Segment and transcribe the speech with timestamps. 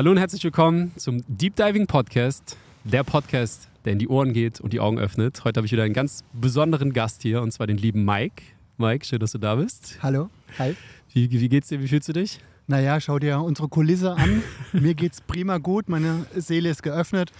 [0.00, 4.58] Hallo und herzlich willkommen zum Deep Diving Podcast, der Podcast, der in die Ohren geht
[4.58, 5.44] und die Augen öffnet.
[5.44, 8.42] Heute habe ich wieder einen ganz besonderen Gast hier und zwar den lieben Mike.
[8.78, 9.98] Mike, schön, dass du da bist.
[10.02, 10.74] Hallo, hi.
[11.12, 11.82] Wie, wie geht's dir?
[11.82, 12.40] Wie fühlst du dich?
[12.66, 14.42] Naja, schau dir unsere Kulisse an.
[14.72, 17.30] Mir geht's prima gut, meine Seele ist geöffnet,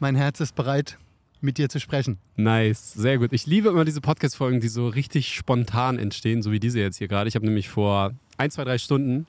[0.00, 0.98] mein Herz ist bereit,
[1.40, 2.18] mit dir zu sprechen.
[2.34, 3.32] Nice, sehr gut.
[3.32, 7.06] Ich liebe immer diese Podcast-Folgen, die so richtig spontan entstehen, so wie diese jetzt hier
[7.06, 7.28] gerade.
[7.28, 9.28] Ich habe nämlich vor ein, zwei, drei Stunden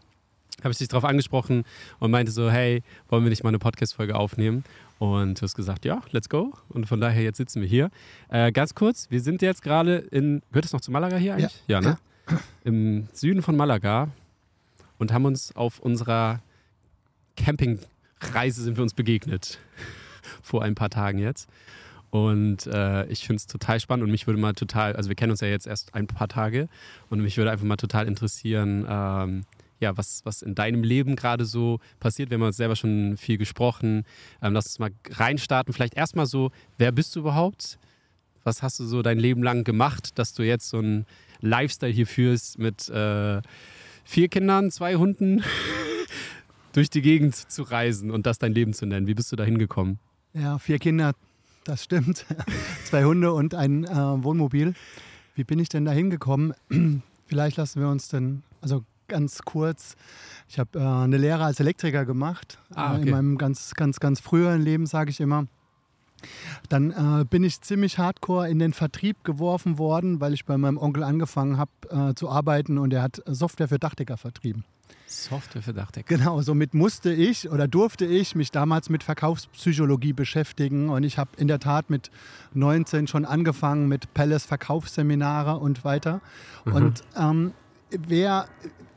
[0.60, 1.64] habe ich dich darauf angesprochen
[2.00, 4.64] und meinte so, hey, wollen wir nicht mal eine Podcast-Folge aufnehmen?
[5.00, 6.54] Und du hast gesagt, ja, let's go.
[6.70, 7.90] Und von daher, jetzt sitzen wir hier.
[8.30, 11.64] Äh, ganz kurz, wir sind jetzt gerade in, gehört es noch zu Malaga hier eigentlich?
[11.68, 11.98] Ja, ja ne?
[12.30, 12.40] Ja.
[12.64, 14.10] Im Süden von Malaga
[15.00, 16.42] und haben uns auf unserer
[17.36, 19.60] Campingreise sind wir uns begegnet.
[20.44, 21.50] Vor ein paar Tagen jetzt.
[22.12, 25.32] Und äh, ich finde es total spannend und mich würde mal total, also wir kennen
[25.32, 26.68] uns ja jetzt erst ein paar Tage
[27.10, 29.46] und mich würde einfach mal total interessieren, ähm,
[29.82, 32.30] ja, was, was in deinem Leben gerade so passiert.
[32.30, 34.06] Wir haben uns selber schon viel gesprochen.
[34.42, 35.74] Ähm, lass uns mal reinstarten.
[35.74, 37.80] Vielleicht erstmal so, wer bist du überhaupt?
[38.44, 41.06] Was hast du so dein Leben lang gemacht, dass du jetzt so einen
[41.42, 43.42] Lifestyle hier führst mit äh,
[44.04, 45.44] vier Kindern, zwei Hunden
[46.74, 49.08] durch die Gegend zu reisen und das dein Leben zu nennen?
[49.08, 50.00] Wie bist du da hingekommen?
[50.34, 51.14] Ja, vier Kinder,
[51.64, 52.26] das stimmt.
[52.86, 54.76] zwei Hunde und ein äh, Wohnmobil.
[55.36, 56.54] Wie bin ich denn da hingekommen?
[57.26, 59.96] Vielleicht lassen wir uns denn, also ganz kurz.
[60.48, 62.58] Ich habe äh, eine Lehre als Elektriker gemacht.
[62.74, 63.02] Ah, okay.
[63.02, 65.48] äh, in meinem ganz, ganz, ganz früheren Leben, sage ich immer.
[66.70, 70.78] Dann äh, bin ich ziemlich hardcore in den Vertrieb geworfen worden, weil ich bei meinem
[70.78, 74.64] Onkel angefangen habe äh, zu arbeiten und er hat Software für Dachdecker vertrieben.
[75.08, 76.16] Software für Dachdecker.
[76.16, 81.32] Genau, somit musste ich oder durfte ich mich damals mit Verkaufspsychologie beschäftigen und ich habe
[81.38, 82.12] in der Tat mit
[82.54, 86.22] 19 schon angefangen mit Palace Verkaufsseminare und weiter.
[86.66, 86.74] Mhm.
[86.74, 87.52] Und ähm,
[87.90, 88.48] wer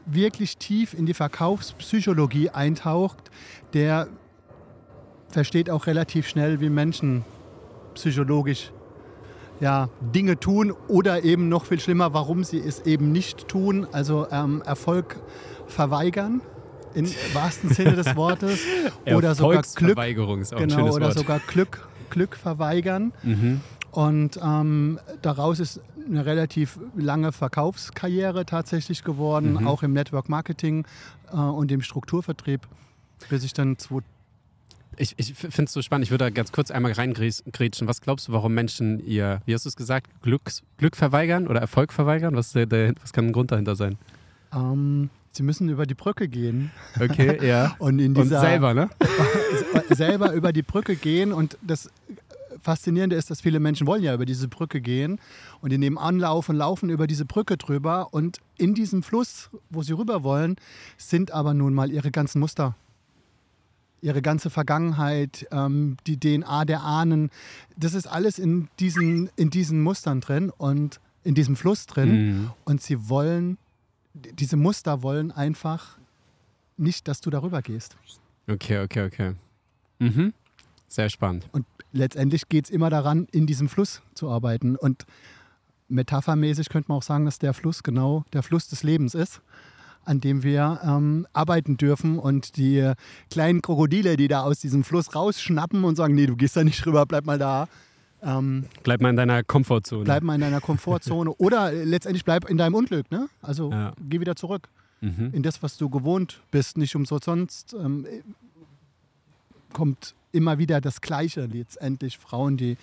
[0.07, 3.31] wirklich tief in die Verkaufspsychologie eintaucht,
[3.73, 4.09] der
[5.29, 7.25] versteht auch relativ schnell, wie Menschen
[7.95, 8.71] psychologisch
[9.61, 14.27] ja, Dinge tun oder eben noch viel schlimmer, warum sie es eben nicht tun, also
[14.31, 15.17] ähm, Erfolg
[15.67, 16.41] verweigern
[16.95, 18.61] im wahrsten Sinne des Wortes
[19.07, 21.15] oder sogar Glück, genau, oder Wort.
[21.15, 23.13] sogar Glück, Glück verweigern.
[23.23, 23.61] Mhm.
[23.91, 29.67] Und ähm, daraus ist eine relativ lange Verkaufskarriere tatsächlich geworden, mhm.
[29.67, 30.87] auch im Network Marketing
[31.33, 32.61] äh, und im Strukturvertrieb,
[33.29, 33.77] bis ich dann
[34.97, 36.05] ich, ich finde es so spannend.
[36.05, 37.89] Ich würde da ganz kurz einmal reingrätschen.
[37.89, 40.43] Was glaubst du, warum Menschen ihr, wie hast du es gesagt, Glück,
[40.79, 42.37] Glück verweigern oder Erfolg verweigern?
[42.37, 43.99] Was, der, der, was kann ein Grund dahinter sein?
[44.53, 46.71] Ähm, sie müssen über die Brücke gehen.
[47.01, 47.75] Okay, ja.
[47.79, 48.91] und, in dieser, und selber, ne?
[49.91, 51.91] selber über die Brücke gehen und das
[52.65, 55.21] Faszinierende ist, dass viele Menschen wollen ja über diese Brücke gehen
[55.61, 59.83] und die nehmen Anlauf und laufen über diese Brücke drüber und in diesem Fluss, wo
[59.83, 60.57] sie rüber wollen,
[60.97, 62.75] sind aber nun mal ihre ganzen Muster.
[64.01, 67.31] Ihre ganze Vergangenheit, ähm, die DNA der Ahnen,
[67.77, 72.11] das ist alles in diesen, in diesen Mustern drin und in diesem Fluss drin.
[72.11, 72.51] Mhm.
[72.65, 73.57] Und sie wollen,
[74.13, 75.97] diese Muster wollen einfach
[76.77, 77.97] nicht, dass du darüber gehst.
[78.47, 79.35] Okay, okay, okay.
[79.99, 80.35] Mhm.
[80.87, 81.49] Sehr spannend.
[81.53, 84.77] Und letztendlich geht es immer daran, in diesem Fluss zu arbeiten.
[84.77, 85.07] Und
[85.89, 89.41] metaphermäßig könnte man auch sagen, dass der Fluss genau der Fluss des Lebens ist,
[90.05, 92.19] an dem wir ähm, arbeiten dürfen.
[92.19, 92.93] Und die
[93.31, 96.85] kleinen Krokodile, die da aus diesem Fluss rausschnappen und sagen, nee, du gehst da nicht
[96.85, 97.69] rüber, bleib mal da.
[98.23, 100.05] Ähm, bleib mal in deiner Komfortzone.
[100.05, 101.31] Bleib mal in deiner Komfortzone.
[101.35, 103.11] Oder letztendlich bleib in deinem Unglück.
[103.11, 103.29] Ne?
[103.41, 103.93] Also ja.
[104.01, 104.69] geh wieder zurück
[105.01, 105.31] mhm.
[105.33, 106.79] in das, was du gewohnt bist.
[106.79, 108.07] Nicht umsonst ähm,
[109.75, 112.19] kommt immer wieder das Gleiche letztendlich.
[112.19, 112.79] Frauen, die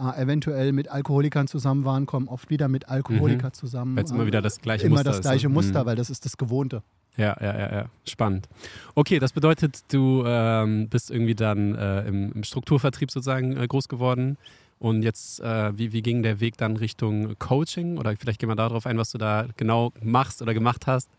[0.00, 3.54] äh, eventuell mit Alkoholikern zusammen waren, kommen oft wieder mit Alkoholikern mhm.
[3.54, 3.96] zusammen.
[3.96, 5.22] Weil es immer wieder das gleiche immer Muster das ne?
[5.22, 5.52] gleiche ist.
[5.52, 5.86] Muster, mhm.
[5.86, 6.82] weil das ist das Gewohnte.
[7.16, 7.84] Ja, ja, ja, ja.
[8.06, 8.48] Spannend.
[8.94, 13.88] Okay, das bedeutet, du ähm, bist irgendwie dann äh, im, im, Strukturvertrieb sozusagen äh, groß
[13.88, 14.38] geworden.
[14.78, 17.98] Und jetzt, äh, wie, wie ging der Weg dann Richtung Coaching?
[17.98, 21.10] Oder vielleicht gehen wir darauf ein, was du da genau machst oder gemacht hast.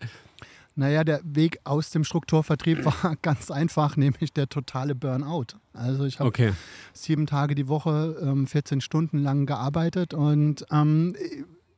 [0.80, 5.48] Naja, der Weg aus dem Strukturvertrieb war ganz einfach, nämlich der totale Burnout.
[5.74, 6.54] Also ich habe okay.
[6.94, 11.18] sieben Tage die Woche, ähm, 14 Stunden lang gearbeitet und ähm,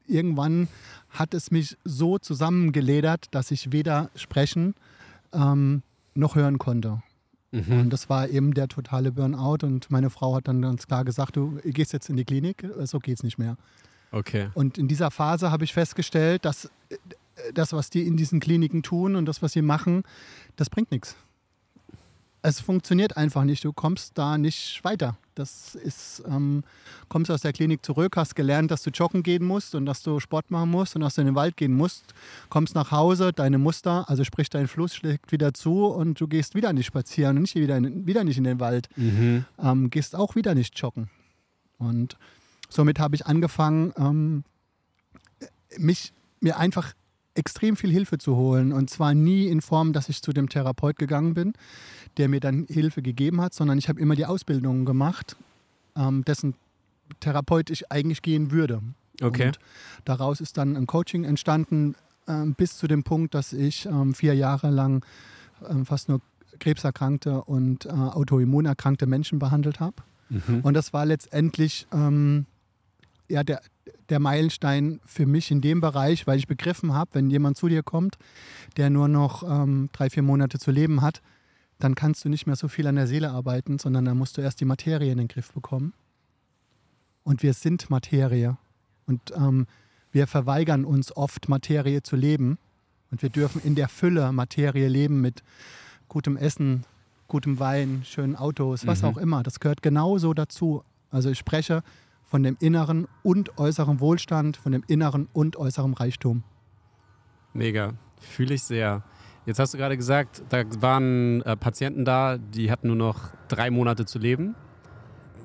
[0.06, 0.68] irgendwann
[1.10, 4.76] hat es mich so zusammengeledert, dass ich weder sprechen
[5.34, 5.82] ähm,
[6.14, 7.02] noch hören konnte.
[7.50, 7.80] Mhm.
[7.80, 11.38] Und das war eben der totale Burnout und meine Frau hat dann ganz klar gesagt,
[11.38, 13.58] du gehst jetzt in die Klinik, so geht es nicht mehr.
[14.12, 14.50] Okay.
[14.54, 16.70] Und in dieser Phase habe ich festgestellt, dass
[17.54, 20.04] das, was die in diesen Kliniken tun und das, was sie machen,
[20.56, 21.16] das bringt nichts.
[22.44, 23.64] es funktioniert einfach nicht.
[23.64, 25.16] Du kommst da nicht weiter.
[25.36, 26.64] Das ist, ähm,
[27.08, 30.20] kommst aus der Klinik zurück, hast gelernt, dass du joggen gehen musst und dass du
[30.20, 32.14] Sport machen musst und dass du in den Wald gehen musst.
[32.50, 36.56] Kommst nach Hause, deine Muster, also sprich dein Fluss schlägt wieder zu und du gehst
[36.56, 38.90] wieder nicht spazieren und nicht wieder, in, wieder nicht in den Wald.
[38.96, 39.46] Mhm.
[39.60, 41.10] Ähm, gehst auch wieder nicht joggen.
[41.78, 42.18] Und
[42.70, 44.44] somit habe ich angefangen, ähm,
[45.78, 46.12] mich
[46.42, 46.94] mir einfach
[47.36, 48.74] extrem viel Hilfe zu holen.
[48.74, 51.54] Und zwar nie in Form, dass ich zu dem Therapeut gegangen bin,
[52.18, 55.36] der mir dann Hilfe gegeben hat, sondern ich habe immer die Ausbildungen gemacht,
[55.96, 56.56] ähm, dessen
[57.20, 58.82] Therapeut ich eigentlich gehen würde.
[59.22, 59.48] Okay.
[59.48, 59.60] Und
[60.06, 61.96] daraus ist dann ein Coaching entstanden,
[62.28, 65.06] ähm, bis zu dem Punkt, dass ich ähm, vier Jahre lang
[65.70, 66.22] ähm, fast nur
[66.60, 69.96] krebserkrankte und äh, autoimmunerkrankte Menschen behandelt habe.
[70.30, 70.62] Mhm.
[70.64, 72.46] Und das war letztendlich ähm,
[73.28, 73.62] ja, der,
[74.12, 77.82] der Meilenstein für mich in dem Bereich, weil ich begriffen habe, wenn jemand zu dir
[77.82, 78.18] kommt,
[78.78, 81.22] der nur noch ähm, drei, vier Monate zu leben hat,
[81.80, 84.42] dann kannst du nicht mehr so viel an der Seele arbeiten, sondern dann musst du
[84.42, 85.94] erst die Materie in den Griff bekommen.
[87.24, 88.58] Und wir sind Materie.
[89.08, 89.66] Und ähm,
[90.12, 92.58] wir verweigern uns oft, Materie zu leben.
[93.10, 95.44] Und wir dürfen in der Fülle Materie leben mit
[96.08, 96.84] gutem Essen,
[97.28, 99.08] gutem Wein, schönen Autos, was Mhm.
[99.08, 99.44] auch immer.
[99.44, 100.84] Das gehört genauso dazu.
[101.10, 101.84] Also ich spreche
[102.32, 106.44] von dem inneren und äußeren Wohlstand, von dem inneren und äußeren Reichtum.
[107.54, 107.94] Mega.
[108.22, 109.04] Fühle ich sehr.
[109.46, 113.70] Jetzt hast du gerade gesagt, da waren äh, Patienten da, die hatten nur noch drei
[113.70, 114.56] Monate zu leben.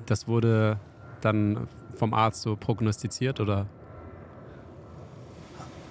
[0.05, 0.79] Das wurde
[1.19, 3.67] dann vom Arzt so prognostiziert, oder?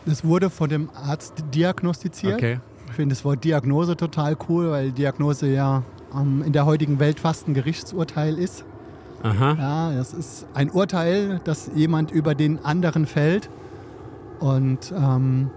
[0.06, 2.36] Es wurde von dem Arzt diagnostiziert.
[2.36, 2.60] Okay.
[2.86, 5.82] Ich finde das Wort Diagnose total cool, weil Diagnose ja
[6.14, 8.64] ähm, in der heutigen Welt fast ein Gerichtsurteil ist.
[9.26, 9.56] Aha.
[9.58, 13.48] Ja, das ist ein Urteil, das jemand über den anderen fällt.
[14.40, 15.50] Und ähm,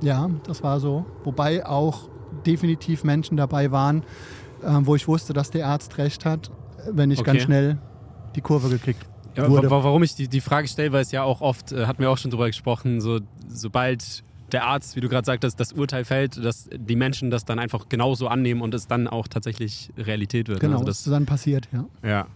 [0.00, 1.04] ja, das war so.
[1.24, 2.08] Wobei auch
[2.46, 4.02] definitiv Menschen dabei waren,
[4.64, 6.50] ähm, wo ich wusste, dass der Arzt recht hat,
[6.90, 7.32] wenn ich Okay.
[7.32, 7.78] ganz schnell
[8.36, 9.04] die Kurve gekriegt
[9.36, 9.70] Ja, wurde.
[9.70, 12.18] warum ich die, die Frage stelle, weil es ja auch oft, äh, hatten wir auch
[12.18, 13.18] schon drüber gesprochen, so,
[13.48, 14.22] sobald
[14.52, 17.88] der Arzt, wie du gerade sagtest, das Urteil fällt, dass die Menschen das dann einfach
[17.88, 20.60] genauso annehmen und es dann auch tatsächlich Realität wird.
[20.60, 21.84] Genau, Also das ist dann passiert, ja.
[22.08, 22.26] ja.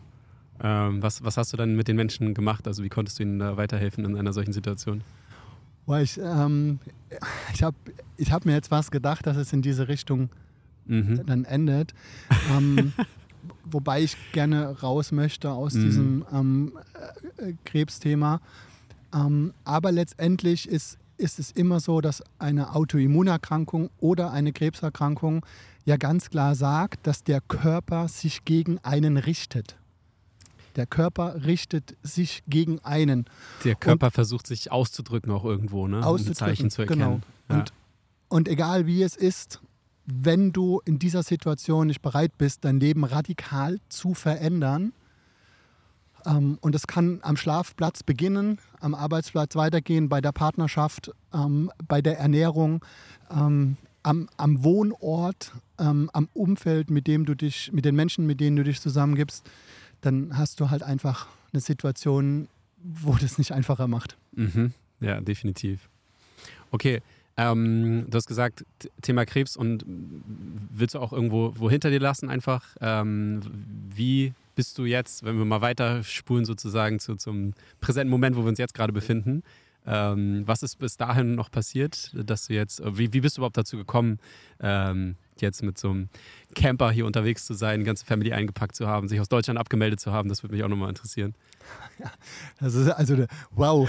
[0.62, 2.66] Ähm, was, was hast du dann mit den Menschen gemacht?
[2.66, 5.02] Also wie konntest du ihnen da weiterhelfen in einer solchen Situation?
[5.86, 6.78] Boah, ich ähm,
[7.52, 7.76] ich habe
[8.16, 10.30] ich hab mir jetzt was gedacht, dass es in diese Richtung
[10.86, 11.24] Mhm.
[11.26, 11.92] dann endet.
[12.56, 12.92] ähm,
[13.64, 15.80] wobei ich gerne raus möchte aus Mhm.
[15.82, 16.72] diesem ähm,
[17.38, 18.40] äh, Krebsthema.
[19.14, 25.44] Ähm, aber letztendlich ist, ist es immer so, dass eine Autoimmunerkrankung oder eine Krebserkrankung
[25.84, 29.76] ja ganz klar sagt, dass der Körper sich gegen einen richtet.
[30.76, 33.26] Der Körper richtet sich gegen einen.
[33.64, 35.98] Der Körper versucht sich auszudrücken auch irgendwo, ne?
[35.98, 37.04] Um Auszudrücken, Zeichen zu genau.
[37.04, 37.22] erkennen.
[37.48, 37.56] Ja.
[37.56, 37.72] Und,
[38.28, 39.60] und egal wie es ist,
[40.06, 44.92] wenn du in dieser Situation nicht bereit bist, dein Leben radikal zu verändern,
[46.26, 52.00] ähm, und es kann am Schlafplatz beginnen, am Arbeitsplatz weitergehen, bei der Partnerschaft, ähm, bei
[52.00, 52.84] der Ernährung,
[53.30, 58.40] ähm, am, am Wohnort, ähm, am Umfeld, mit dem du dich, mit den Menschen, mit
[58.40, 59.44] denen du dich zusammengibst,
[60.04, 62.48] dann hast du halt einfach eine Situation,
[62.82, 64.16] wo das nicht einfacher macht.
[64.32, 64.72] Mhm.
[65.00, 65.88] Ja, definitiv.
[66.70, 67.00] Okay,
[67.36, 68.64] ähm, du hast gesagt,
[69.02, 72.76] Thema Krebs und willst du auch irgendwo wo hinter dir lassen einfach?
[72.80, 73.40] Ähm,
[73.94, 78.48] wie bist du jetzt, wenn wir mal weiterspulen sozusagen zu, zum präsenten Moment, wo wir
[78.48, 79.42] uns jetzt gerade befinden?
[79.86, 83.56] Ähm, was ist bis dahin noch passiert, dass du jetzt, wie, wie bist du überhaupt
[83.56, 84.18] dazu gekommen,
[85.40, 86.08] jetzt mit so einem
[86.54, 90.12] Camper hier unterwegs zu sein, ganze Family eingepackt zu haben, sich aus Deutschland abgemeldet zu
[90.12, 90.28] haben?
[90.28, 91.34] Das würde mich auch nochmal interessieren.
[92.60, 93.88] Das ist also, wow,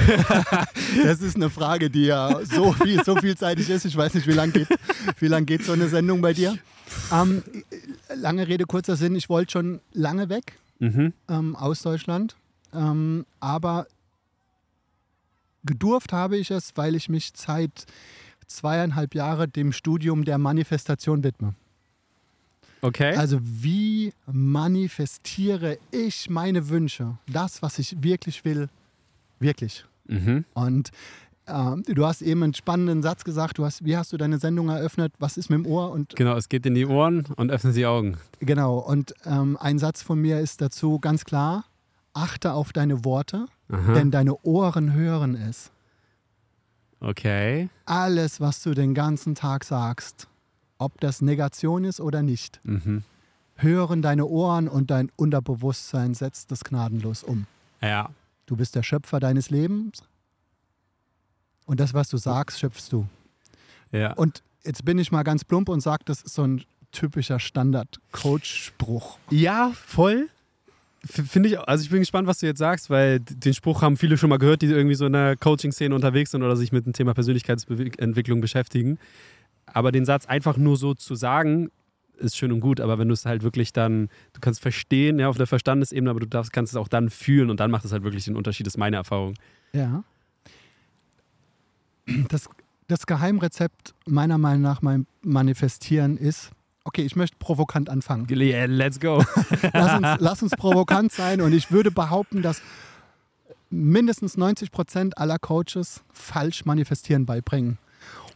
[1.04, 3.84] das ist eine Frage, die ja so viel, so vielseitig ist.
[3.86, 4.68] Ich weiß nicht, wie lange geht,
[5.20, 6.58] wie lang geht so eine Sendung bei dir?
[7.12, 7.44] Ähm,
[8.16, 9.16] lange Rede, kurzer Sinn.
[9.16, 11.14] Ich wollte schon lange weg Mhm.
[11.30, 12.36] ähm, aus Deutschland,
[12.74, 13.88] ähm, aber
[15.64, 17.86] gedurft habe ich es, weil ich mich seit
[18.48, 21.54] zweieinhalb Jahren dem Studium der Manifestation widme.
[22.82, 23.16] Okay.
[23.16, 28.70] Also wie manifestiere ich meine Wünsche, das, was ich wirklich will,
[29.40, 29.86] wirklich.
[30.08, 30.46] mhm.
[30.54, 30.92] Und
[31.48, 33.58] ähm, du hast eben einen spannenden Satz gesagt.
[33.60, 35.14] Du hast, wie hast du deine Sendung eröffnet?
[35.20, 35.92] Was ist mit dem Ohr?
[35.92, 38.18] Und Genau, es geht in die Ohren und öffnet die Augen.
[38.40, 38.80] genau.
[38.80, 41.66] Und ähm, ein Satz von mir ist dazu ganz klar:
[42.14, 43.94] Achte auf deine Worte, Aha.
[43.94, 45.70] denn deine Ohren hören es.
[47.00, 47.70] Okay.
[47.86, 50.28] Alles, was du den ganzen Tag sagst,
[50.78, 53.04] ob das Negation ist oder nicht, Mhm.
[53.56, 57.48] hören deine Ohren und dein Unterbewusstsein setzt das gnadenlos um.
[57.82, 58.10] Ja.
[58.46, 60.04] Du bist der Schöpfer deines Lebens
[61.66, 63.08] und das, was du sagst, schöpfst du.
[63.92, 64.14] Ja.
[64.14, 69.18] Und jetzt bin ich mal ganz plump und sage, das ist so ein typischer Standard-Coach-Spruch.
[69.30, 70.30] Ja, voll.
[71.08, 74.18] Finde ich, also ich bin gespannt, was du jetzt sagst, weil den Spruch haben viele
[74.18, 76.94] schon mal gehört, die irgendwie so in der Coaching-Szene unterwegs sind oder sich mit dem
[76.94, 78.98] Thema Persönlichkeitsentwicklung beschäftigen.
[79.68, 81.70] Aber den Satz einfach nur so zu sagen,
[82.18, 85.28] ist schön und gut, aber wenn du es halt wirklich dann, du kannst verstehen, ja,
[85.28, 87.92] auf der Verstandesebene, aber du darfst, kannst es auch dann fühlen und dann macht es
[87.92, 89.36] halt wirklich den Unterschied, ist meine Erfahrung.
[89.74, 90.04] Ja.
[92.30, 92.50] Das,
[92.88, 96.52] das Geheimrezept meiner Meinung nach beim Manifestieren ist,
[96.86, 98.28] okay, ich möchte provokant anfangen.
[98.32, 99.22] Yeah, let's go.
[99.74, 102.62] Lass uns, lass uns provokant sein und ich würde behaupten, dass
[103.70, 107.78] mindestens 90 Prozent aller Coaches falsch manifestieren beibringen.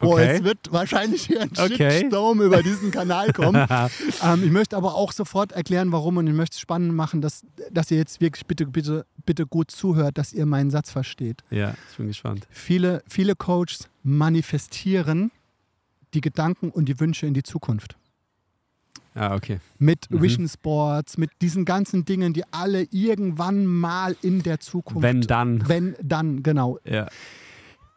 [0.01, 0.37] Oh, Okay.
[0.37, 1.99] es wird wahrscheinlich hier ein Okay.
[1.99, 3.67] Shitstorm über diesen Kanal kommen.
[4.23, 7.45] ähm, ich möchte aber auch sofort erklären, warum und ich möchte es spannend machen, dass,
[7.69, 11.43] dass ihr jetzt wirklich bitte, bitte, bitte gut zuhört, dass ihr meinen Satz versteht.
[11.51, 12.47] ja, ich bin gespannt.
[12.49, 15.31] Viele, viele Coaches manifestieren
[16.13, 17.95] die Gedanken und die Wünsche in die Zukunft.
[19.19, 19.59] Ah, okay.
[19.79, 20.21] Mit Mhm.
[20.21, 25.01] Vision Sports, mit diesen ganzen Dingen, die alle irgendwann mal in der Zukunft.
[25.03, 25.67] Wenn dann.
[25.67, 26.79] Wenn dann, genau.
[26.85, 27.07] Ja.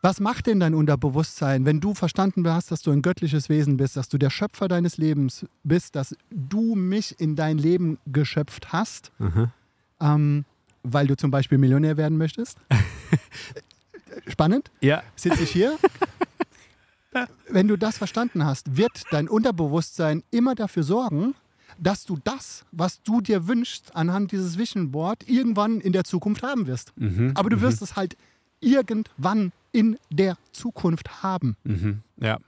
[0.05, 3.97] Was macht denn dein Unterbewusstsein, wenn du verstanden hast, dass du ein göttliches Wesen bist,
[3.97, 9.13] dass du der Schöpfer deines Lebens bist, dass du mich in dein Leben geschöpft hast,
[9.21, 9.53] Aha.
[10.01, 10.45] ähm,
[10.83, 12.59] weil du zum Beispiel Millionär werden möchtest?
[14.27, 14.71] Spannend.
[14.81, 15.03] Ja.
[15.17, 15.79] sitze ich hier.
[17.49, 21.35] Wenn du das verstanden hast, wird dein Unterbewusstsein immer dafür sorgen,
[21.79, 26.43] dass du das, was du dir wünschst, anhand dieses Vision Board irgendwann in der Zukunft
[26.43, 26.93] haben wirst.
[26.97, 27.33] Mhm.
[27.35, 28.17] Aber du wirst es halt
[28.61, 31.57] irgendwann in der Zukunft haben.
[31.65, 32.01] Mhm.
[32.21, 32.39] Ja.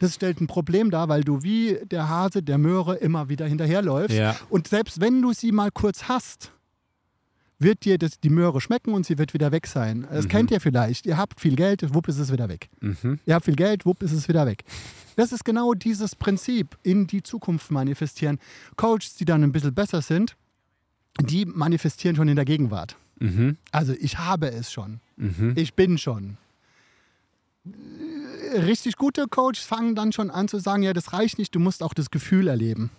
[0.00, 4.16] Das stellt ein Problem dar, weil du wie der Hase der Möhre immer wieder hinterherläufst.
[4.16, 4.36] Ja.
[4.50, 6.52] Und selbst wenn du sie mal kurz hast,
[7.64, 10.06] wird dir das, die Möhre schmecken und sie wird wieder weg sein.
[10.08, 10.28] Das Mhm.
[10.28, 11.04] kennt ihr vielleicht.
[11.06, 12.68] Ihr habt viel Geld, wupp ist es wieder weg.
[12.80, 13.18] Mhm.
[13.26, 14.62] Ihr habt viel Geld, wupp ist es wieder weg.
[15.16, 18.38] Das ist genau dieses Prinzip, in die Zukunft manifestieren.
[18.76, 20.36] Coaches, die dann ein bisschen besser sind,
[21.20, 22.96] die manifestieren schon in der Gegenwart.
[23.18, 23.56] Mhm.
[23.72, 25.00] Also ich habe es schon.
[25.16, 25.54] Mhm.
[25.56, 26.36] Ich bin schon.
[28.54, 31.82] Richtig gute Coaches fangen dann schon an zu sagen, ja, das reicht nicht, du musst
[31.82, 32.90] auch das Gefühl erleben.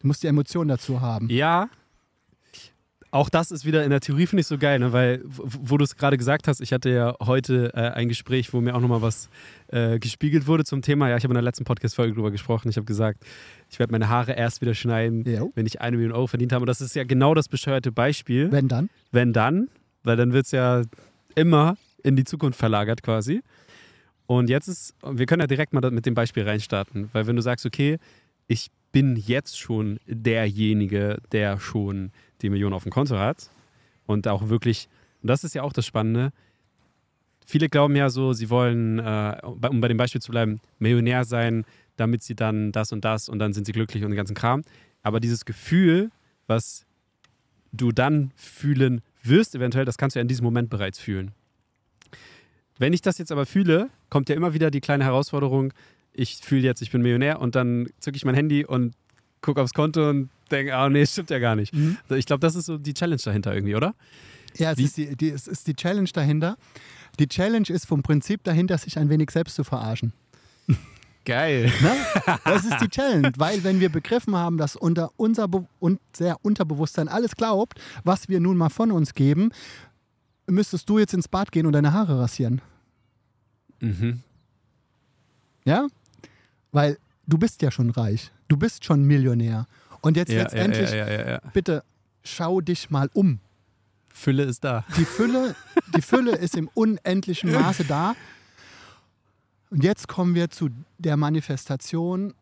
[0.00, 1.28] Du musst die Emotion dazu haben.
[1.30, 1.68] Ja.
[3.10, 4.92] Auch das ist wieder in der Theorie, finde ich so geil, ne?
[4.92, 8.60] weil, wo, du es gerade gesagt hast, ich hatte ja heute äh, ein Gespräch, wo
[8.60, 9.30] mir auch nochmal was
[9.68, 11.08] äh, gespiegelt wurde zum Thema.
[11.08, 12.68] Ja, ich habe in der letzten Podcast-Folge drüber gesprochen.
[12.68, 13.24] Ich habe gesagt,
[13.70, 15.50] ich werde meine Haare erst wieder schneiden, Jo.
[15.54, 16.64] wenn ich eine Million Euro verdient habe.
[16.64, 18.52] Und das ist ja genau das bescheuerte Beispiel.
[18.52, 18.90] Wenn dann.
[19.10, 19.68] wenn dann,
[20.02, 20.82] weil dann wird es ja
[21.34, 23.42] immer in die Zukunft verlagert quasi.
[24.26, 27.42] Und jetzt ist, wir können ja direkt mal mit dem Beispiel reinstarten, weil wenn du
[27.42, 27.98] sagst, okay,
[28.46, 32.10] ich bin jetzt schon derjenige, der schon
[32.42, 33.50] die Million auf dem Konto hat
[34.06, 34.88] und auch wirklich,
[35.22, 36.32] und das ist ja auch das Spannende,
[37.46, 41.64] viele glauben ja so, sie wollen, äh, um bei dem Beispiel zu bleiben, Millionär sein,
[41.96, 44.62] damit sie dann das und das und dann sind sie glücklich und den ganzen Kram.
[45.02, 46.10] Aber dieses Gefühl,
[46.46, 46.84] was
[47.72, 51.32] du dann fühlen wirst, eventuell, das kannst du ja in diesem Moment bereits fühlen.
[52.78, 55.72] Wenn ich das jetzt aber fühle, kommt ja immer wieder die kleine Herausforderung,
[56.12, 58.94] ich fühle jetzt, ich bin Millionär und dann zücke ich mein Handy und
[59.40, 61.74] gucke aufs Konto und denke, ah nee, stimmt ja gar nicht.
[62.04, 63.94] Also Ich glaube, das ist so die Challenge dahinter irgendwie, oder?
[64.56, 66.56] Ja, es ist, die, die, es ist die Challenge dahinter.
[67.18, 70.12] Die Challenge ist vom Prinzip dahinter, sich ein wenig selbst zu verarschen.
[71.24, 71.70] Geil.
[71.82, 71.90] Ne?
[72.44, 76.42] Das ist die Challenge, weil wenn wir begriffen haben, dass unter unser Be und sehr
[76.42, 79.50] Unterbewusstsein alles glaubt, was wir nun mal von uns geben,
[80.46, 82.62] müsstest du jetzt ins Bad gehen und deine Haare rasieren.
[83.80, 84.22] Mhm.
[85.64, 85.86] Ja?
[86.72, 88.32] Weil du bist ja schon reich.
[88.48, 89.66] Du bist schon Millionär.
[90.00, 91.40] Und jetzt Ja, letztendlich, ja.
[91.52, 91.84] bitte
[92.22, 93.40] schau dich mal um.
[94.12, 94.84] Fülle ist da.
[94.96, 95.54] Die Fülle,
[95.94, 98.14] die Fülle ist im unendlichen Maße da.
[99.70, 102.34] Und jetzt kommen wir zu der Manifestation.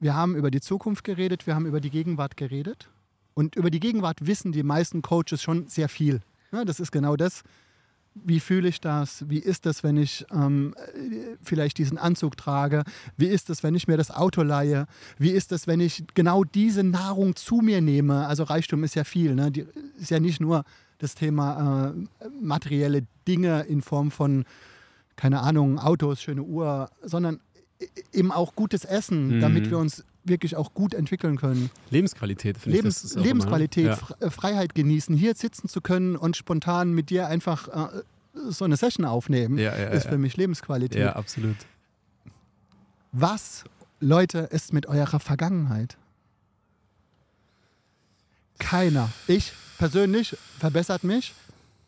[0.00, 2.88] Wir haben über die Zukunft geredet, wir haben über die Gegenwart geredet.
[3.34, 6.20] Und über die Gegenwart wissen die meisten Coaches schon sehr viel.
[6.52, 7.42] Ja, das ist genau das.
[8.14, 9.28] Wie fühle ich das?
[9.28, 12.82] Wie ist das, wenn ich ähm, äh, vielleicht diesen Anzug trage?
[13.16, 14.86] Wie ist es, wenn ich mir das Auto leihe?
[15.18, 18.26] Wie ist es, wenn ich genau diese Nahrung zu mir nehme?
[18.26, 19.34] Also Reichtum ist ja viel.
[19.34, 19.50] Ne?
[19.52, 19.64] Die,
[19.98, 20.64] ist ja nicht nur
[20.98, 24.44] das Thema äh, materielle Dinge in Form von,
[25.16, 27.40] keine Ahnung, Autos, schöne Uhr, sondern
[28.12, 29.40] eben auch gutes Essen, Mhm.
[29.40, 31.68] damit wir uns wirklich auch gut entwickeln können.
[31.90, 32.82] Lebensqualität, finde ich.
[32.82, 33.90] Lebens das ist auch Lebensqualität?
[33.90, 38.02] Fre- äh, Freiheit genießen, hier sitzen zu können und spontan mit dir einfach äh,
[38.48, 39.76] so eine Session aufnehmen, ja.
[39.76, 40.98] Ja, ja, ist ja, für mich Lebensqualität.
[41.02, 41.56] ja, absolut.
[43.12, 43.64] Was,
[43.98, 45.98] Leute, ist mit eurer Vergangenheit?
[48.58, 49.10] Keiner.
[49.26, 51.34] Ich persönlich verbessert mich.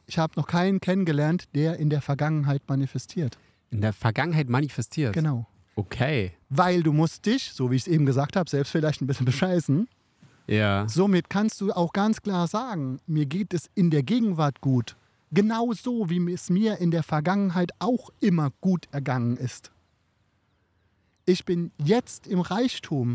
[0.07, 3.39] Ich habe noch keinen kennengelernt, der in der Vergangenheit manifestiert.
[3.71, 5.13] In der Vergangenheit manifestiert.
[5.13, 5.47] Genau.
[5.75, 6.33] Okay.
[6.51, 9.27] weil du musst dich, so wie ich es eben gesagt habe, selbst vielleicht ein bisschen
[9.27, 9.89] bescheißen.
[10.47, 10.87] Ja.
[10.89, 14.97] Somit kannst du auch ganz klar sagen, mir geht es in der Gegenwart gut.
[15.31, 19.71] Genauso wie es mir in der Vergangenheit auch immer gut ergangen ist.
[21.25, 23.15] Ich bin jetzt im Reichtum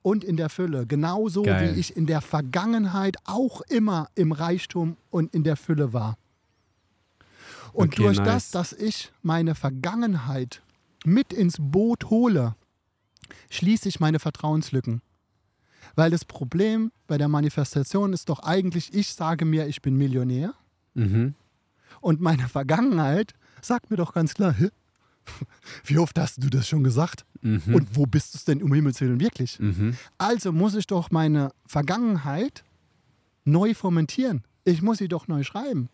[0.00, 1.74] und in der Fülle, genauso Geil.
[1.74, 6.16] wie ich in der Vergangenheit auch immer im Reichtum und in der Fülle war.
[7.72, 8.26] Und Okay, durch nice.
[8.26, 10.62] das, dass ich meine Vergangenheit
[11.04, 12.54] mit ins Boot hole,
[13.50, 15.02] schließe ich meine Vertrauenslücken.
[15.94, 20.54] Weil das Problem bei der Manifestation ist doch eigentlich, ich sage mir, ich bin Millionär
[20.94, 21.34] Mhm.
[22.00, 24.68] und meine Vergangenheit sagt mir doch ganz klar, "Hä?
[25.84, 27.24] wie oft hast du das schon gesagt?
[27.42, 27.74] Mhm.
[27.74, 29.58] Und wo bist du es denn um Himmels Willen wirklich?
[29.60, 29.96] Mhm.
[30.16, 32.64] Also muss ich doch meine Vergangenheit
[33.44, 34.42] neu formentieren.
[34.64, 35.88] Ich muss sie doch neu schreiben.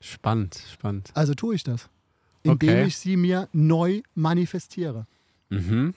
[0.00, 1.10] Spannend, spannend.
[1.14, 1.88] Also tue ich das,
[2.42, 2.84] indem Okay.
[2.86, 5.06] ich sie mir neu manifestiere.
[5.50, 5.94] Mhm.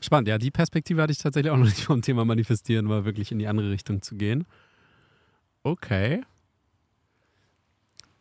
[0.00, 3.30] Spannend, ja, die Perspektive hatte ich tatsächlich auch noch nicht vom Thema Manifestieren, war wirklich
[3.32, 4.46] in die andere Richtung zu gehen.
[5.62, 6.22] Okay.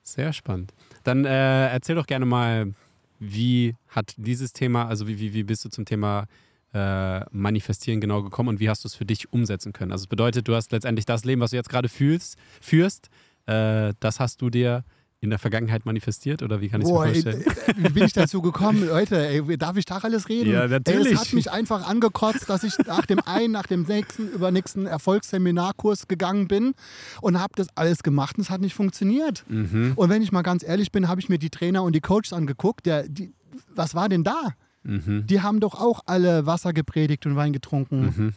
[0.03, 0.73] Sehr spannend.
[1.03, 2.73] Dann äh, erzähl doch gerne mal,
[3.19, 6.27] wie hat dieses Thema, also wie, wie, wie bist du zum Thema
[6.73, 9.91] äh, Manifestieren genau gekommen und wie hast du es für dich umsetzen können?
[9.91, 13.09] Also es bedeutet, du hast letztendlich das Leben, was du jetzt gerade fühlst, führst,
[13.47, 14.83] äh, das hast du dir
[15.25, 17.41] in der Vergangenheit manifestiert oder wie kann ich es mir ey, vorstellen?
[17.41, 18.87] äh, wie bin ich dazu gekommen?
[18.87, 20.51] Leute, ey, darf ich da alles reden?
[20.51, 21.07] Ja, natürlich.
[21.07, 24.85] Ey, es hat mich einfach angekotzt, dass ich nach dem einen, nach dem nächsten, übernächsten
[24.85, 26.73] Erfolgsseminarkurs gegangen bin
[27.21, 29.43] und habe das alles gemacht und es hat nicht funktioniert.
[29.49, 29.93] Mhm.
[29.95, 32.31] Und wenn ich mal ganz ehrlich bin, habe ich mir die Trainer und die Coaches
[32.31, 32.85] angeguckt.
[32.85, 33.33] Der, die,
[33.73, 34.53] was war denn da?
[34.83, 35.25] Mhm.
[35.27, 38.01] Die haben doch auch alle Wasser gepredigt und Wein getrunken.
[38.01, 38.33] Mhm.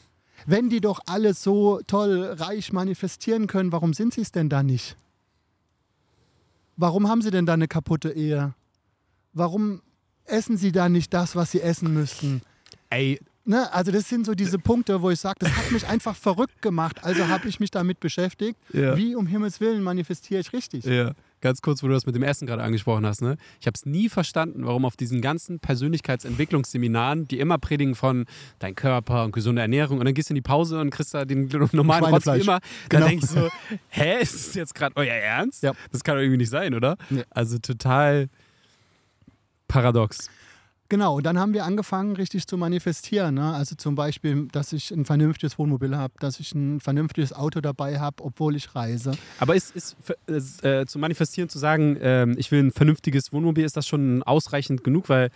[0.47, 4.63] Wenn die doch alle so toll reich manifestieren können, warum sind sie es denn da
[4.63, 4.97] nicht?
[6.79, 8.55] Warum haben sie denn da eine kaputte Ehe?
[9.35, 9.83] Warum
[10.25, 12.41] essen sie da nicht das, was sie essen müssten?
[12.89, 13.73] Ey, Ne?
[13.73, 17.03] Also das sind so diese Punkte, wo ich sage, das hat mich einfach verrückt gemacht.
[17.03, 18.95] Also habe ich mich damit beschäftigt, Ja.
[18.95, 20.85] wie um Himmels Willen manifestiere ich richtig.
[20.85, 23.23] Ja, ganz kurz, wo du das mit dem Essen gerade angesprochen hast.
[23.23, 23.37] Ne?
[23.61, 28.27] Ich habe es nie verstanden, warum auf diesen ganzen Persönlichkeitsentwicklungsseminaren, die immer predigen von
[28.59, 31.25] dein Körper und gesunde Ernährung und dann gehst du in die Pause und kriegst da
[31.25, 32.61] den normalen Rotz wie immer.
[32.89, 33.01] Genau.
[33.01, 33.49] Dann denke ich so,
[33.89, 35.63] hä, ist das jetzt gerade euer Ernst?
[35.63, 35.73] Ja.
[35.93, 36.97] Das kann doch irgendwie nicht sein, oder?
[37.11, 37.25] Nee.
[37.31, 38.29] Also total
[39.69, 40.31] paradox.
[40.91, 43.35] Genau, und dann haben wir angefangen, richtig zu manifestieren.
[43.35, 43.53] Ne?
[43.53, 48.01] Also zum Beispiel, dass ich ein vernünftiges Wohnmobil habe, dass ich ein vernünftiges Auto dabei
[48.01, 49.13] habe, obwohl ich reise.
[49.39, 49.97] Aber ist, ist
[50.27, 54.23] ist, äh, zu manifestieren, zu sagen, ähm, ich will ein vernünftiges Wohnmobil, ist das schon
[54.23, 55.11] ausreichend genug?
[55.11, 55.31] Weil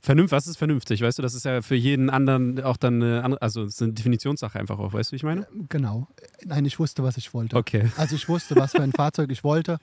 [0.00, 1.02] vernünftig, was ist vernünftig?
[1.02, 3.82] Weißt du, das ist ja für jeden anderen auch dann eine andere, also es ist
[3.82, 5.46] eine Definitionssache einfach auch, weißt du, wie ich meine?
[5.68, 6.08] Genau.
[6.46, 7.56] Nein, ich wusste, was ich wollte.
[7.56, 7.90] Okay.
[7.98, 9.78] Also ich wusste, was für ein Fahrzeug ich wollte.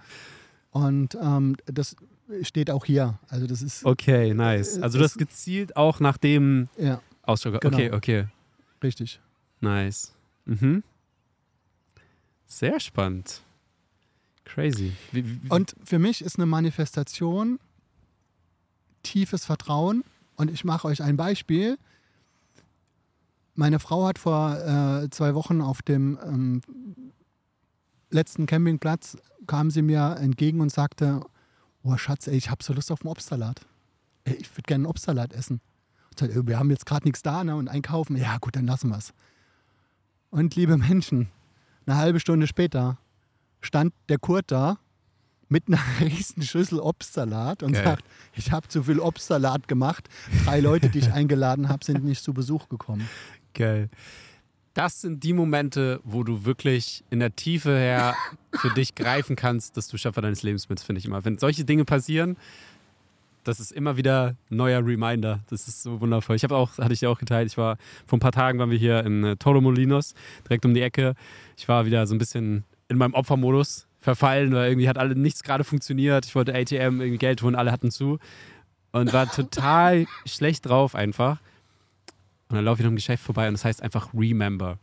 [0.71, 1.95] Und ähm, das
[2.41, 3.19] steht auch hier.
[3.29, 4.79] Also das ist, Okay, nice.
[4.81, 7.51] Also Das- hast gezielt auch nach dem ja, Ausschau.
[7.51, 7.67] Genau.
[7.77, 8.27] Okay, okay.
[8.81, 9.19] richtig.
[9.61, 10.11] Nice.
[10.45, 10.83] Mhm.
[12.45, 13.41] Sehr spannend.
[14.45, 14.93] Crazy.
[15.11, 17.59] Wie, wie, Und für mich ist eine Manifestation
[19.03, 20.03] tiefes Vertrauen.
[20.35, 21.77] Und ich mache euch ein Beispiel.
[23.55, 24.57] Meine Frau hat vor
[25.03, 26.61] äh, zwei Wochen auf dem ähm,
[28.09, 29.17] letzten Campingplatz,
[29.47, 31.21] kam sie mir entgegen und sagte,
[31.83, 33.65] oh Schatz, ey, ich habe so Lust auf einen Obstsalat.
[34.25, 35.61] Ey, ich würde gerne einen Obstsalat essen.
[36.11, 38.15] Ich sagte, "Ey, wir haben jetzt gerade nichts da ne, und einkaufen.
[38.17, 39.13] Ja gut, dann lassen wir es.
[40.29, 41.29] Und liebe Menschen,
[41.85, 42.97] eine halbe Stunde später
[43.61, 44.77] stand der Kurt da
[45.49, 47.83] mit einer riesen Schüssel Obstsalat und Geil.
[47.83, 50.09] sagt, ich habe zu viel Obstsalat gemacht.
[50.45, 53.07] Drei Leute, die ich eingeladen habe, sind nicht zu Besuch gekommen.
[53.53, 53.89] Geil.
[54.73, 58.15] Das sind die Momente, wo du wirklich in der Tiefe her
[58.53, 61.23] für dich greifen kannst, dass du Schöpfer deines Lebens bist, finde ich immer.
[61.23, 62.37] Wenn solche Dinge passieren,
[63.43, 65.41] das ist immer wieder ein neuer Reminder.
[65.49, 66.35] Das ist so wundervoll.
[66.35, 68.71] Ich habe auch, hatte ich ja auch geteilt, ich war, vor ein paar Tagen waren
[68.71, 71.15] wir hier in äh, Torremolinos, direkt um die Ecke.
[71.57, 75.43] Ich war wieder so ein bisschen in meinem Opfermodus verfallen, weil irgendwie hat alle nichts
[75.43, 76.25] gerade funktioniert.
[76.25, 78.19] Ich wollte ATM irgendwie Geld holen, alle hatten zu.
[78.91, 81.39] Und war total schlecht drauf einfach.
[82.49, 84.77] Und dann laufe ich noch im Geschäft vorbei und das heißt einfach Remember.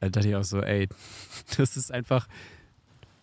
[0.00, 0.88] Da dachte ich auch so, ey,
[1.56, 2.26] das ist einfach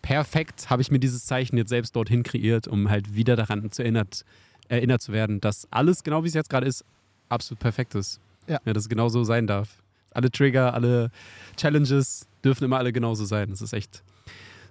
[0.02, 3.82] perfekt, habe ich mir dieses Zeichen jetzt selbst dorthin kreiert, um halt wieder daran zu
[3.82, 4.24] erinnert,
[4.68, 6.84] erinnert zu werden, dass alles, genau wie es jetzt gerade ist,
[7.28, 8.20] absolut perfekt ist.
[8.46, 8.58] Ja.
[8.64, 9.82] dass es genau so sein darf.
[10.12, 11.12] Alle Trigger, alle
[11.56, 13.50] Challenges dürfen immer alle genauso sein.
[13.50, 14.02] Das ist echt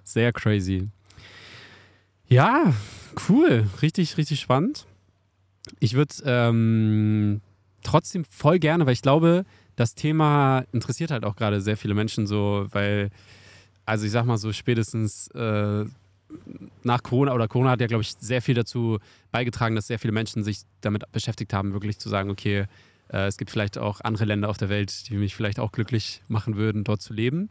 [0.04, 0.88] sehr crazy.
[2.28, 2.74] Ja,
[3.28, 3.68] cool.
[3.80, 4.86] Richtig, richtig spannend.
[5.78, 7.40] Ich würde ähm,
[7.82, 9.44] trotzdem voll gerne, weil ich glaube,
[9.76, 13.10] das Thema interessiert halt auch gerade sehr viele Menschen so, weil,
[13.86, 15.84] also ich sag mal so spätestens äh,
[16.82, 18.98] nach Corona oder Corona hat ja, glaube ich, sehr viel dazu
[19.32, 22.66] beigetragen, dass sehr viele Menschen sich damit beschäftigt haben, wirklich zu sagen, okay,
[23.12, 26.22] Äh, es gibt vielleicht auch andere Länder auf der Welt, die mich vielleicht auch glücklich
[26.28, 27.48] machen würden, dort zu leben.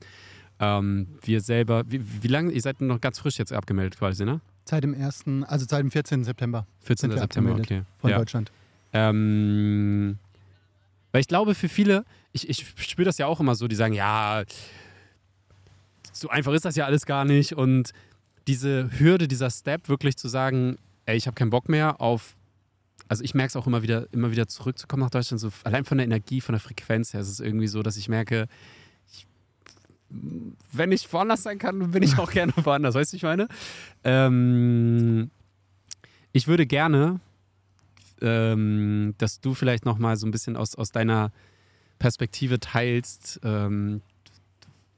[0.59, 4.39] Ähm, wir selber, wie, wie lange, ihr seid noch ganz frisch jetzt abgemeldet quasi, ne?
[4.65, 6.23] Seit dem 1., also seit dem 14.
[6.23, 6.65] September.
[6.81, 7.09] 14.
[7.09, 7.83] sind wir September, okay.
[7.99, 8.17] Von ja.
[8.19, 8.51] Deutschland.
[8.93, 10.17] Ähm,
[11.11, 13.93] weil ich glaube, für viele, ich, ich spüre das ja auch immer so, die sagen,
[13.93, 14.43] ja,
[16.11, 17.53] so einfach ist das ja alles gar nicht.
[17.53, 17.93] Und
[18.47, 22.35] diese Hürde, dieser Step, wirklich zu sagen, ey, ich habe keinen Bock mehr auf,
[23.07, 25.97] also ich merke es auch immer wieder, immer wieder zurückzukommen nach Deutschland, so allein von
[25.97, 28.47] der Energie, von der Frequenz her, ist es irgendwie so, dass ich merke,
[29.11, 29.25] ich,
[30.71, 33.47] wenn ich woanders sein kann, bin ich auch gerne woanders, weißt du, ich meine?
[34.03, 35.31] Ähm,
[36.31, 37.19] ich würde gerne,
[38.21, 41.31] ähm, dass du vielleicht nochmal so ein bisschen aus, aus deiner
[41.99, 44.01] Perspektive teilst, ähm,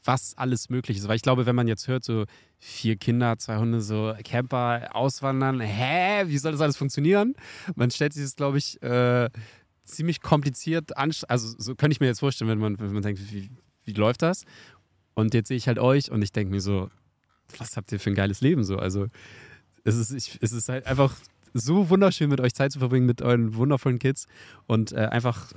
[0.03, 1.07] was alles möglich ist.
[1.07, 2.25] Weil ich glaube, wenn man jetzt hört, so
[2.59, 7.35] vier Kinder, zwei Hunde, so Camper auswandern, hä, wie soll das alles funktionieren?
[7.75, 9.29] Man stellt sich das, glaube ich, äh,
[9.85, 11.11] ziemlich kompliziert an.
[11.27, 13.49] Also so könnte ich mir jetzt vorstellen, wenn man, wenn man denkt, wie,
[13.83, 14.45] wie läuft das?
[15.13, 16.89] Und jetzt sehe ich halt euch und ich denke mir so,
[17.57, 18.77] was habt ihr für ein geiles Leben so?
[18.77, 19.07] Also
[19.83, 21.15] es ist, ich, es ist halt einfach
[21.53, 24.27] so wunderschön, mit euch Zeit zu verbringen, mit euren wundervollen Kids.
[24.67, 25.51] Und äh, einfach,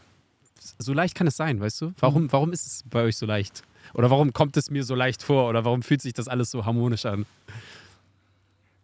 [0.79, 1.93] so leicht kann es sein, weißt du?
[1.99, 3.63] Warum, warum ist es bei euch so leicht?
[3.93, 5.49] Oder warum kommt es mir so leicht vor?
[5.49, 7.27] Oder warum fühlt sich das alles so harmonisch an?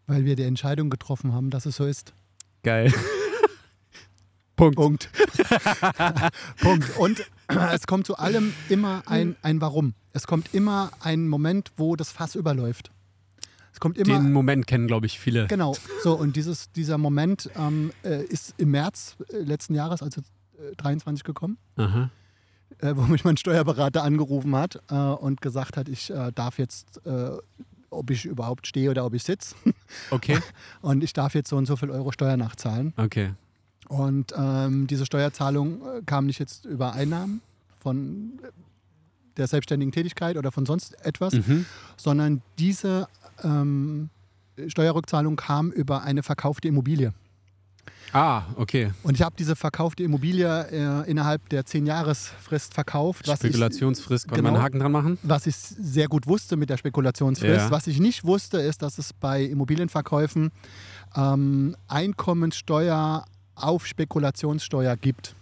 [0.06, 2.12] Weil wir die Entscheidung getroffen haben, dass es so ist.
[2.62, 2.92] Geil.
[4.56, 4.76] Punkt.
[4.76, 5.10] Punkt.
[6.60, 6.98] Punkt.
[6.98, 7.26] Und
[7.72, 9.94] es kommt zu allem immer ein, ein Warum.
[10.12, 12.90] Es kommt immer ein Moment, wo das Fass überläuft.
[13.72, 14.18] Es kommt immer.
[14.18, 15.46] Den Moment kennen, glaube ich, viele.
[15.46, 15.76] Genau.
[16.02, 20.74] So, und dieses, dieser Moment ähm, äh, ist im März äh, letzten Jahres, also äh,
[20.76, 22.10] 23 gekommen, Aha.
[22.78, 27.04] äh, wo mich mein Steuerberater angerufen hat äh, und gesagt hat, ich äh, darf jetzt,
[27.06, 27.30] äh,
[27.90, 29.54] ob ich überhaupt stehe oder ob ich sitze.
[30.12, 30.38] Okay.
[30.82, 32.94] Und ich darf jetzt so und so viel Euro Steuer nachzahlen.
[32.96, 33.34] Okay.
[33.88, 37.42] Und ähm, diese Steuerzahlung äh, kam nicht jetzt über Einnahmen
[37.80, 38.48] von äh,
[39.40, 41.66] der selbstständigen Tätigkeit oder von sonst etwas, Mhm.
[41.96, 43.08] sondern diese
[43.42, 44.10] ähm,
[44.68, 47.12] Steuerrückzahlung kam über eine verkaufte Immobilie.
[48.12, 48.90] Ah, okay.
[49.04, 53.26] Und ich habe diese verkaufte Immobilie äh, innerhalb der 10-Jahres-Frist verkauft.
[53.28, 54.56] Spekulationsfrist, kann man genau.
[54.56, 55.18] einen Haken dran machen?
[55.22, 57.66] was ich sehr gut wusste mit der Spekulationsfrist.
[57.66, 57.70] Ja.
[57.70, 60.50] Was ich nicht wusste, ist, dass es bei Immobilienverkäufen
[61.16, 63.24] ähm, Einkommensteuer
[63.54, 65.34] auf Spekulationssteuer gibt.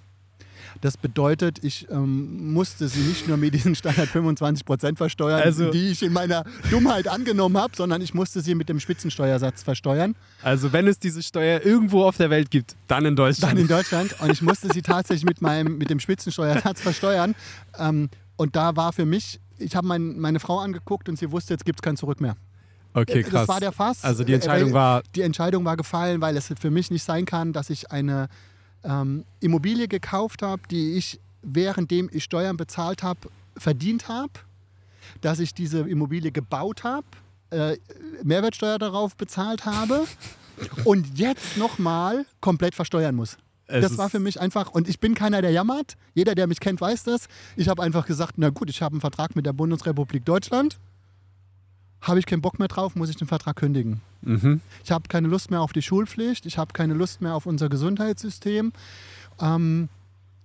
[0.80, 5.88] Das bedeutet, ich ähm, musste sie nicht nur mit diesen Standard 25% versteuern, Also- die
[5.90, 10.14] ich in meiner Dummheit angenommen habe, sondern ich musste sie mit dem Spitzensteuersatz versteuern.
[10.42, 13.52] Also, wenn es diese Steuer irgendwo auf der Welt gibt, dann in Deutschland.
[13.52, 14.14] Dann in Deutschland.
[14.20, 17.34] Und ich musste sie tatsächlich mit, meinem, mit dem Spitzensteuersatz versteuern.
[17.78, 21.54] Ähm, und da war für mich, ich habe mein, meine Frau angeguckt und sie wusste,
[21.54, 22.36] jetzt gibt es kein Zurück mehr.
[22.94, 23.48] okay, Das krass.
[23.48, 24.04] war der Fass.
[24.04, 27.24] Also, die Entscheidung Äh, war, Die Entscheidung war gefallen, weil es für mich nicht sein
[27.24, 28.28] kann, dass ich eine
[28.84, 34.32] ähm, Immobilie gekauft habe, die ich währenddem ich Steuern bezahlt habe, verdient habe,
[35.20, 37.06] dass ich diese Immobilie gebaut habe,
[37.50, 37.76] äh,
[38.22, 40.06] Mehrwertsteuer darauf bezahlt habe
[40.84, 43.36] und jetzt nochmal komplett versteuern muss.
[43.70, 45.96] Es das war für mich einfach, und ich bin keiner, der jammert.
[46.14, 47.28] Jeder, der mich kennt, weiß das.
[47.54, 50.78] Ich habe einfach gesagt, na gut, ich habe einen Vertrag mit der Bundesrepublik Deutschland.
[52.00, 54.00] Habe ich keinen Bock mehr drauf, muss ich den Vertrag kündigen.
[54.22, 54.60] mhm.
[54.84, 57.68] Ich habe keine Lust mehr auf die Schulpflicht, ich habe keine Lust mehr auf unser
[57.68, 58.72] Gesundheitssystem.
[59.40, 59.88] Ähm,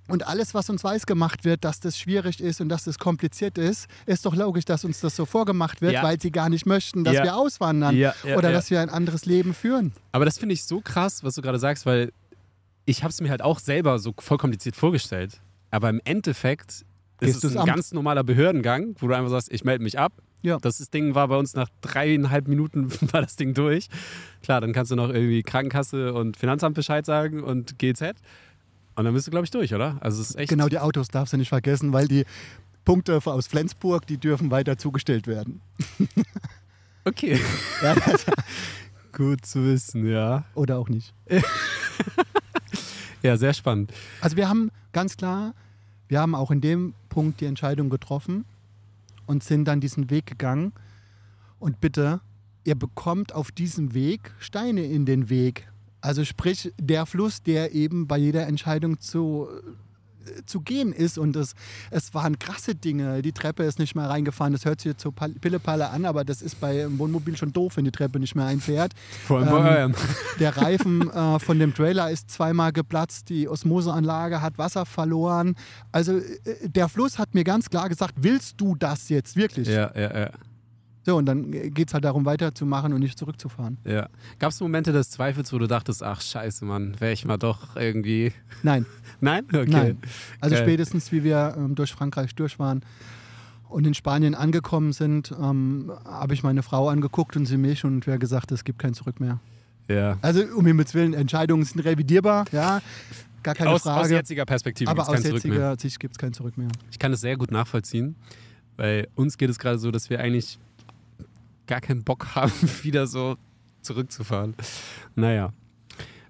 [0.09, 3.57] und alles, was uns weiß gemacht wird, dass das schwierig ist und dass das kompliziert
[3.57, 6.03] ist, ist doch logisch, dass uns das so vorgemacht wird, Ja.
[6.03, 7.23] weil sie gar nicht möchten, dass Ja.
[7.23, 9.93] wir auswandern Ja, oder dass wir ein anderes Leben führen.
[10.11, 12.11] Aber das finde ich so krass, was du gerade sagst, weil
[12.85, 15.39] ich habe es mir halt auch selber so voll kompliziert vorgestellt.
[15.71, 16.83] Aber im Endeffekt
[17.21, 17.67] ist es ein Amt?
[17.69, 20.11] ganz normaler Behördengang, wo du einfach sagst, ich melde mich ab.
[20.43, 20.57] Ja.
[20.59, 23.87] Das Ding war bei uns nach dreieinhalb Minuten war das Ding durch.
[24.43, 28.13] Klar, dann kannst du noch irgendwie Krankenkasse und Finanzamt Bescheid sagen und GZ.
[28.95, 29.97] Und dann bist du, glaube ich, durch, oder?
[30.01, 30.49] Also es ist echt.
[30.49, 32.25] Genau, die Autos darfst du nicht vergessen, weil die
[32.85, 35.61] Punkte aus Flensburg, die dürfen weiter zugestellt werden.
[37.05, 37.37] Okay.
[37.81, 38.25] Ja, das,
[39.11, 40.45] Gut zu wissen, ja.
[40.55, 41.13] oder auch nicht.
[43.21, 43.93] Ja, sehr spannend.
[44.21, 45.53] Also wir haben ganz klar,
[46.07, 48.45] wir haben auch in dem Punkt die Entscheidung getroffen
[49.25, 50.73] und sind dann diesen Weg gegangen.
[51.59, 52.21] Und bitte,
[52.63, 55.71] ihr bekommt auf diesem Weg Steine in den Weg.
[56.01, 59.47] Also sprich, der Fluss, der eben bei jeder Entscheidung zu,
[60.45, 61.17] zu gehen ist.
[61.17, 61.53] Und es,
[61.91, 63.21] es waren krasse Dinge.
[63.21, 64.53] Die Treppe ist nicht mehr reingefahren.
[64.53, 67.53] Das hört sich jetzt so pal- Pillepalle an, aber das ist bei einem Wohnmobil schon
[67.53, 68.93] doof, wenn die Treppe nicht mehr einfährt.
[69.25, 69.95] Vor allem Ähm, bei eurem.
[70.39, 75.55] Der Reifen äh, von dem Trailer ist zweimal geplatzt, die Osmoseanlage hat Wasser verloren.
[75.91, 76.23] Also äh,
[76.63, 79.67] der Fluss hat mir ganz klar gesagt, willst du das jetzt wirklich?
[79.67, 80.29] Ja, ja, ja.
[81.05, 83.77] So, und dann geht es halt darum, weiterzumachen und nicht zurückzufahren.
[83.83, 84.07] Ja.
[84.39, 87.75] Gab es Momente des Zweifels, wo du dachtest, ach scheiße, Mann, wäre ich mal doch
[87.75, 88.31] irgendwie.
[88.63, 88.85] Nein.
[89.19, 89.45] Nein?
[89.49, 89.65] Okay.
[89.67, 89.97] Nein.
[90.39, 90.63] Also Geil.
[90.63, 92.81] spätestens, wie wir ähm, durch Frankreich durch waren
[93.67, 98.07] und in Spanien angekommen sind, ähm, habe ich meine Frau angeguckt und sie mich und
[98.07, 99.39] wir gesagt, es gibt kein Zurück mehr.
[99.89, 100.17] Ja.
[100.21, 102.81] Also um Himmels Willen, Entscheidungen sind revidierbar, ja,
[103.41, 104.01] gar keine Aus, Frage.
[104.01, 105.53] aus jetziger Perspektive aber gibt's kein aus Zurück mehr.
[105.53, 106.69] jetziger Sicht gibt es kein Zurück mehr.
[106.91, 108.15] Ich kann es sehr gut nachvollziehen,
[108.77, 110.59] weil uns geht es gerade so, dass wir eigentlich
[111.67, 112.51] gar keinen Bock haben,
[112.83, 113.37] wieder so
[113.81, 114.53] zurückzufahren.
[115.15, 115.53] Naja.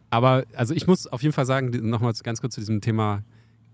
[0.09, 3.23] Aber also ich muss auf jeden Fall sagen, nochmal ganz kurz zu diesem Thema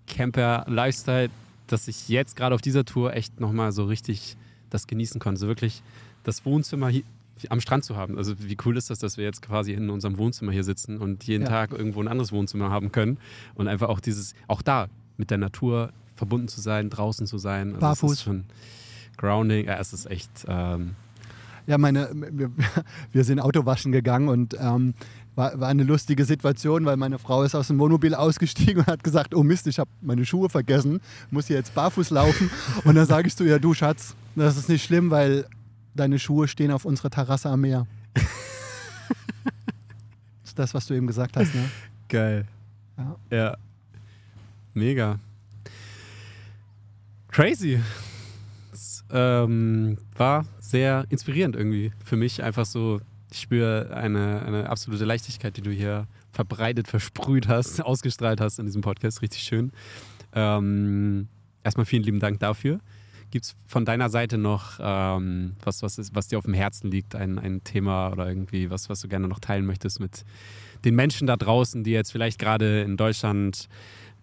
[0.08, 1.30] Camper-Lifestyle,
[1.68, 4.38] dass ich jetzt gerade auf dieser Tour echt nochmal so richtig
[4.70, 5.40] das genießen konnte.
[5.40, 5.82] So wirklich
[6.24, 7.04] das Wohnzimmer hier
[7.50, 8.18] am Strand zu haben.
[8.18, 11.24] Also wie cool ist das, dass wir jetzt quasi in unserem Wohnzimmer hier sitzen und
[11.24, 11.50] jeden Ja.
[11.50, 13.18] Tag irgendwo ein anderes Wohnzimmer haben können
[13.56, 17.70] und einfach auch dieses, auch da mit der Natur verbunden zu sein, draußen zu sein.
[17.70, 18.12] Also Barfuß.
[18.12, 18.44] ist schon
[19.18, 19.68] Grounding.
[19.68, 20.30] Ja, es ist echt.
[20.48, 20.96] Ähm,
[21.68, 22.10] Ja, meine,
[23.12, 24.94] wir, sind Auto waschen gegangen und ähm,
[25.36, 29.04] war, war eine lustige Situation, weil meine Frau ist aus dem Wohnmobil ausgestiegen und hat
[29.04, 31.00] gesagt, oh Mist, ich habe meine Schuhe vergessen,
[31.32, 32.50] muss hier jetzt barfuß laufen.
[32.84, 35.46] Und dann sage ich zu ihr, du Schatz, das ist nicht schlimm, weil
[35.96, 37.88] deine Schuhe stehen auf unserer Terrasse am Meer.
[38.14, 38.24] das
[40.46, 41.70] ist das, was du eben gesagt hast, ne?
[42.08, 42.46] Geil.
[42.98, 43.16] Ja.
[43.32, 43.58] Ja.
[44.74, 45.20] Mega.
[47.32, 47.80] Crazy.
[49.12, 52.44] Ähm, war sehr inspirierend irgendwie für mich.
[52.44, 58.42] Einfach so, ich spüre eine, eine absolute Leichtigkeit, die du hier verbreitet, versprüht hast, ausgestrahlt
[58.42, 59.22] hast in diesem Podcast.
[59.22, 59.72] Richtig schön.
[60.34, 61.28] Ähm,
[61.64, 62.80] erstmal vielen lieben Dank dafür.
[63.32, 66.90] Gibt es von deiner Seite noch ähm, was, was, ist, was dir auf dem Herzen
[66.90, 70.26] liegt, ein, ein Thema oder irgendwie was, was du gerne noch teilen möchtest mit
[70.84, 73.70] den Menschen da draußen, die jetzt vielleicht gerade in Deutschland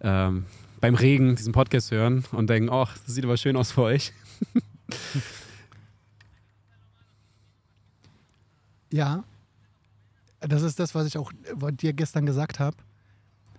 [0.01, 0.45] ähm,
[0.81, 4.11] beim Regen diesen Podcast hören und denken, oh, das sieht aber schön aus für euch.
[8.91, 9.23] Ja,
[10.39, 11.31] das ist das, was ich auch
[11.71, 12.77] dir gestern gesagt habe.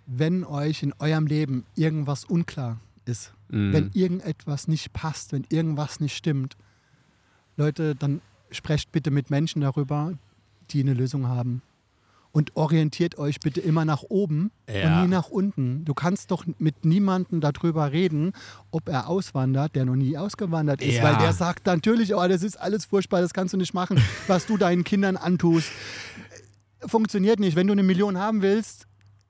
[0.06, 3.72] Wenn euch in eurem Leben irgendwas unklar ist, Mhm.
[3.72, 6.56] wenn irgendetwas nicht passt, wenn irgendwas nicht stimmt,
[7.56, 10.16] Leute, dann sprecht bitte mit Menschen darüber,
[10.70, 11.62] die eine Lösung haben.
[12.30, 14.98] Und orientiert euch bitte immer nach oben Ja.
[14.98, 15.84] und nie nach unten.
[15.84, 18.32] Du kannst doch mit niemandem darüber reden,
[18.70, 20.96] ob er auswandert, der noch nie ausgewandert ist.
[20.96, 21.02] Ja.
[21.04, 24.46] Weil der sagt natürlich, oh, das ist alles furchtbar, das kannst du nicht machen, was
[24.46, 25.70] du deinen Kindern antust.
[26.86, 27.56] Funktioniert nicht.
[27.56, 28.86] Wenn du eine Million haben willst,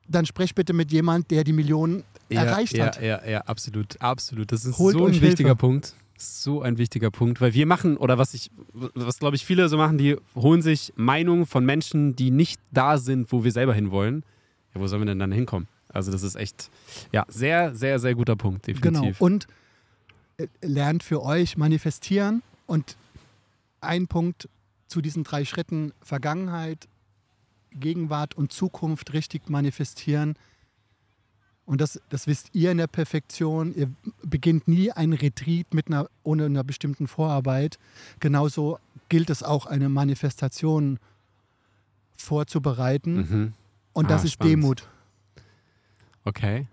[0.09, 3.01] dann sprech bitte mit jemand, der die Million ja, erreicht ja, hat.
[3.01, 4.53] Ja, ja, absolut, absolut.
[4.53, 5.57] Das ist Holt so ein wichtiger Hilfe.
[5.57, 5.95] Punkt.
[6.21, 9.77] So ein wichtiger Punkt, weil wir machen, oder was ich, was glaube ich viele so
[9.77, 14.25] machen, die holen sich Meinungen von Menschen, die nicht da sind, wo wir selber hinwollen.
[14.75, 15.69] Ja, wo sollen wir denn dann hinkommen?
[15.89, 16.71] Also das ist echt,
[17.13, 18.81] ja, sehr, sehr, sehr guter Punkt, Genau.
[18.81, 19.21] definitiv.
[19.21, 19.47] Und
[20.37, 22.43] äh, lernt für euch manifestieren.
[22.67, 22.97] Und
[23.81, 24.49] ein Punkt
[24.89, 26.89] zu diesen drei Schritten Vergangenheit,
[27.71, 30.37] Gegenwart und Zukunft richtig manifestieren.
[31.69, 33.75] Und das, das wisst ihr in der Perfektion.
[33.75, 33.91] Ihr
[34.23, 37.79] beginnt nie ein Retreat mit einer, ohne einer bestimmten Vorarbeit.
[38.21, 38.79] Genauso
[39.11, 40.99] gilt es auch, eine Manifestation
[42.17, 43.17] vorzubereiten.
[43.17, 43.53] Mhm.
[43.93, 44.53] Und das Ah, ist spannend.
[44.55, 44.89] Demut.
[46.25, 46.67] Okay.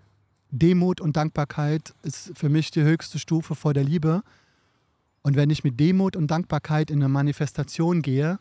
[0.50, 4.22] Demut und Dankbarkeit ist für mich die höchste Stufe vor der Liebe.
[5.20, 8.38] Und wenn ich mit Demut und Dankbarkeit in eine Manifestation gehe,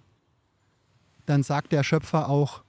[1.26, 2.64] dann sagt der Schöpfer auch,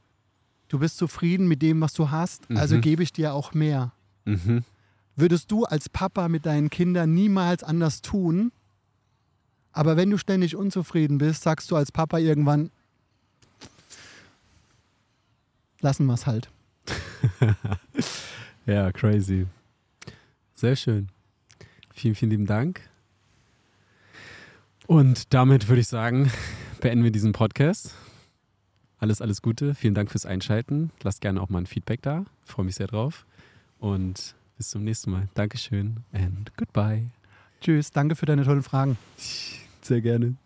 [0.69, 2.81] du bist zufrieden mit dem, was du hast, also Mhm.
[2.81, 3.93] gebe ich dir auch mehr.
[4.25, 4.65] Mhm.
[5.15, 8.53] Würdest du als Papa mit deinen Kindern niemals anders tun,
[9.73, 12.71] aber wenn du ständig unzufrieden bist, sagst du als Papa irgendwann,
[15.81, 16.49] lassen wir es halt.
[18.67, 19.47] Ja, crazy.
[20.57, 21.09] Sehr schön.
[21.95, 22.81] Vielen, vielen lieben Dank.
[24.89, 26.33] Und damit würde ich sagen,
[26.81, 27.95] beenden wir diesen Podcast.
[28.99, 29.75] Alles, alles Gute.
[29.75, 30.91] Vielen Dank fürs Einschalten.
[31.03, 32.25] Lasst gerne auch mal ein Feedback da.
[32.45, 33.27] Freue mich sehr drauf.
[33.79, 35.29] Und bis zum nächsten Mal.
[35.35, 37.11] Dankeschön and goodbye.
[37.61, 38.97] Tschüss, danke für deine tollen Fragen.
[39.83, 40.37] Sehr gerne.